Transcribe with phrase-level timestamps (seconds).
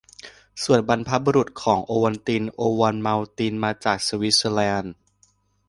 [0.63, 4.93] ส่วนบรรพบุรุษของโอวัลติน "โอโวมัลติน" มาจากสวิสเซอร์แลนด์